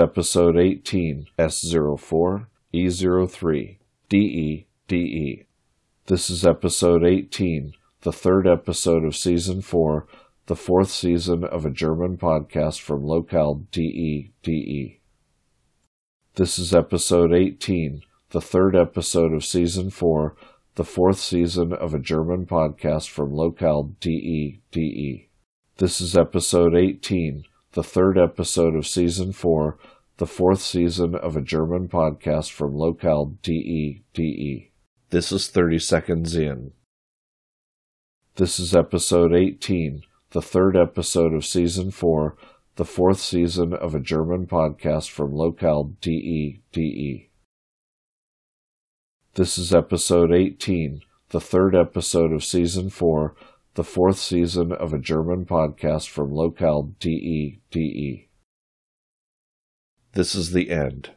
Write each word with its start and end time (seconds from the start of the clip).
Episode 0.00 0.56
18 0.56 1.26
S04 1.40 2.46
E03 2.72 3.78
DE 4.08 4.66
DE. 4.86 5.46
This 6.06 6.30
is 6.30 6.46
Episode 6.46 7.04
18, 7.04 7.72
the 8.02 8.12
third 8.12 8.46
episode 8.46 9.04
of 9.04 9.16
Season 9.16 9.60
4, 9.60 10.06
the 10.46 10.54
fourth 10.54 10.90
season 10.90 11.42
of 11.42 11.66
a 11.66 11.70
German 11.70 12.16
podcast 12.16 12.80
from 12.80 13.04
locale 13.04 13.66
DE 13.72 14.30
DE. 14.44 15.00
This 16.36 16.60
is 16.60 16.72
Episode 16.72 17.34
18, 17.34 18.02
the 18.30 18.40
third 18.40 18.76
episode 18.76 19.32
of 19.32 19.44
Season 19.44 19.90
4, 19.90 20.36
the 20.76 20.84
fourth 20.84 21.18
season 21.18 21.72
of 21.72 21.92
a 21.92 21.98
German 21.98 22.46
podcast 22.46 23.08
from 23.08 23.34
locale 23.34 23.90
DE 23.98 24.60
DE. 24.70 25.28
This 25.78 26.00
is 26.00 26.16
Episode 26.16 26.76
18, 26.76 27.46
the 27.72 27.84
third 27.84 28.16
episode 28.16 28.74
of 28.74 28.86
Season 28.86 29.32
4, 29.32 29.78
the 30.16 30.26
fourth 30.26 30.60
season 30.60 31.14
of 31.14 31.36
a 31.36 31.42
German 31.42 31.88
podcast 31.88 32.50
from 32.50 32.76
locale 32.76 33.36
DE 33.42 34.02
DE. 34.14 34.70
This 35.10 35.30
is 35.32 35.48
30 35.48 35.78
seconds 35.78 36.34
in. 36.34 36.72
This 38.36 38.58
is 38.58 38.74
Episode 38.74 39.34
18, 39.34 40.02
the 40.30 40.42
third 40.42 40.76
episode 40.76 41.34
of 41.34 41.44
Season 41.44 41.90
4, 41.90 42.36
the 42.76 42.84
fourth 42.84 43.20
season 43.20 43.74
of 43.74 43.94
a 43.94 44.00
German 44.00 44.46
podcast 44.46 45.10
from 45.10 45.34
locale 45.34 45.92
DE 46.00 46.62
DE. 46.72 47.30
This 49.34 49.58
is 49.58 49.74
Episode 49.74 50.32
18, 50.32 51.02
the 51.30 51.40
third 51.40 51.74
episode 51.74 52.32
of 52.32 52.44
Season 52.44 52.88
4, 52.88 53.34
the 53.78 53.84
fourth 53.84 54.18
season 54.18 54.72
of 54.72 54.92
a 54.92 54.98
German 54.98 55.46
podcast 55.46 56.08
from 56.08 56.34
locale 56.34 56.94
DE 56.98 57.60
DE. 57.70 58.28
This 60.14 60.34
is 60.34 60.50
the 60.50 60.70
end. 60.70 61.10